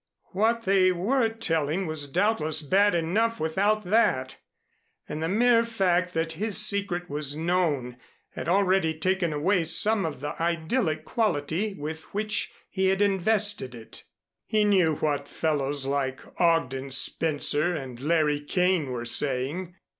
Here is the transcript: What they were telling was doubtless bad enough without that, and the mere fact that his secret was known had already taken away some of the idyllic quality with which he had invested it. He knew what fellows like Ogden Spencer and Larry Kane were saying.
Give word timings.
What 0.31 0.63
they 0.63 0.91
were 0.91 1.29
telling 1.29 1.85
was 1.85 2.07
doubtless 2.07 2.63
bad 2.63 2.95
enough 2.95 3.39
without 3.39 3.83
that, 3.83 4.37
and 5.07 5.21
the 5.21 5.29
mere 5.29 5.63
fact 5.63 6.15
that 6.15 6.33
his 6.33 6.57
secret 6.57 7.07
was 7.07 7.35
known 7.35 7.97
had 8.31 8.49
already 8.49 8.95
taken 8.95 9.31
away 9.31 9.63
some 9.63 10.03
of 10.03 10.19
the 10.19 10.35
idyllic 10.41 11.05
quality 11.05 11.75
with 11.75 12.05
which 12.15 12.51
he 12.71 12.87
had 12.87 12.99
invested 13.03 13.75
it. 13.75 14.03
He 14.47 14.63
knew 14.63 14.95
what 14.95 15.27
fellows 15.27 15.85
like 15.85 16.21
Ogden 16.41 16.89
Spencer 16.89 17.75
and 17.75 17.99
Larry 17.99 18.39
Kane 18.41 18.89
were 18.89 19.05
saying. 19.05 19.75